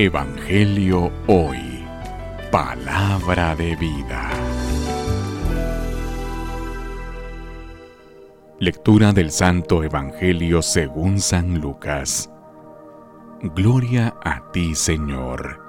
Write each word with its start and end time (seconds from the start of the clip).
Evangelio 0.00 1.10
Hoy. 1.26 1.84
Palabra 2.52 3.56
de 3.56 3.74
vida. 3.74 4.30
Lectura 8.60 9.12
del 9.12 9.32
Santo 9.32 9.82
Evangelio 9.82 10.62
según 10.62 11.18
San 11.18 11.60
Lucas. 11.60 12.30
Gloria 13.42 14.14
a 14.22 14.52
ti, 14.52 14.76
Señor. 14.76 15.60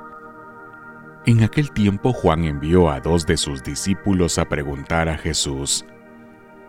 En 1.26 1.42
aquel 1.42 1.72
tiempo 1.72 2.14
Juan 2.14 2.44
envió 2.44 2.92
a 2.92 3.00
dos 3.00 3.26
de 3.26 3.36
sus 3.36 3.64
discípulos 3.64 4.38
a 4.38 4.46
preguntar 4.46 5.10
a 5.10 5.18
Jesús, 5.18 5.88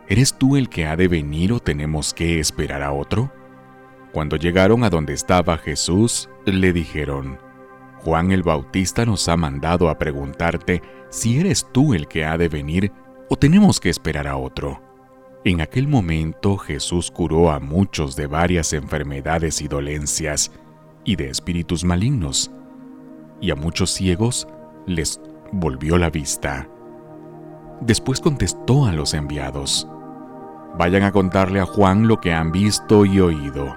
¿Eres 0.08 0.32
tú 0.32 0.56
el 0.56 0.70
que 0.70 0.86
ha 0.86 0.96
de 0.96 1.08
venir 1.08 1.52
o 1.52 1.61
tenemos 1.61 2.14
que 2.14 2.40
esperar 2.40 2.82
a 2.82 2.92
otro? 2.92 3.30
Cuando 4.14 4.36
llegaron 4.36 4.82
a 4.82 4.88
donde 4.88 5.12
estaba 5.12 5.58
Jesús, 5.58 6.30
le 6.46 6.72
dijeron, 6.72 7.50
Juan 8.03 8.32
el 8.32 8.43
Bautista 8.43 9.04
nos 9.04 9.29
ha 9.29 9.36
mandado 9.36 9.90
a 9.90 9.99
preguntarte 9.99 10.82
si 11.11 11.39
eres 11.39 11.67
tú 11.71 11.93
el 11.93 12.08
que 12.08 12.25
ha 12.25 12.39
de 12.39 12.49
venir 12.49 12.93
o 13.29 13.36
tenemos 13.36 13.79
que 13.79 13.91
esperar 13.91 14.27
a 14.27 14.39
otro. 14.39 14.81
En 15.45 15.61
aquel 15.61 15.86
momento 15.86 16.57
Jesús 16.57 17.11
curó 17.11 17.50
a 17.50 17.61
muchos 17.61 18.17
de 18.17 18.27
varias 18.27 18.72
enfermedades 18.72 19.61
y 19.61 19.68
dolencias 19.68 20.50
y 21.05 21.17
de 21.17 21.29
espíritus 21.29 21.85
malignos, 21.85 22.50
y 23.41 23.50
a 23.50 23.55
muchos 23.55 23.91
ciegos 23.91 24.49
les 24.86 25.21
volvió 25.53 25.99
la 25.99 26.11
vista. 26.11 26.69
Después 27.82 28.21
contestó 28.21 28.86
a 28.86 28.93
los 28.93 29.14
enviados, 29.14 29.86
Vayan 30.79 31.03
a 31.03 31.13
contarle 31.13 31.61
a 31.61 31.67
Juan 31.67 32.06
lo 32.06 32.20
que 32.20 32.33
han 32.33 32.53
visto 32.53 33.05
y 33.05 33.20
oído. 33.20 33.77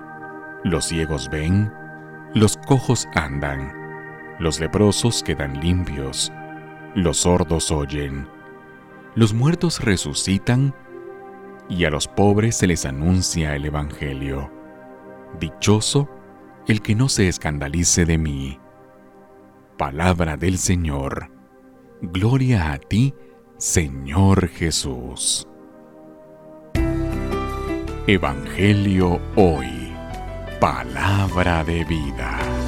Los 0.64 0.86
ciegos 0.86 1.28
ven, 1.30 1.74
los 2.36 2.56
cojos 2.56 3.08
andan 3.16 3.83
los 4.44 4.60
leprosos 4.60 5.24
quedan 5.24 5.62
limpios, 5.62 6.32
los 6.96 7.20
sordos 7.20 7.72
oyen, 7.72 8.28
los 9.16 9.34
muertos 9.34 9.80
resucitan 9.80 10.76
y 11.70 11.86
a 11.86 11.90
los 11.90 12.10
pobres 12.10 12.58
se 12.58 12.68
les 12.68 12.86
anuncia 12.86 13.56
el 13.56 13.64
Evangelio. 13.66 14.52
Dichoso 15.40 16.10
el 16.68 16.82
que 16.82 16.94
no 16.94 17.08
se 17.08 17.30
escandalice 17.30 18.06
de 18.06 18.18
mí. 18.18 18.60
Palabra 19.78 20.36
del 20.36 20.58
Señor. 20.58 21.32
Gloria 22.02 22.74
a 22.74 22.80
ti, 22.80 23.14
Señor 23.58 24.50
Jesús. 24.50 25.48
Evangelio 28.08 29.22
hoy. 29.38 29.94
Palabra 30.60 31.64
de 31.64 31.86
vida. 31.86 32.63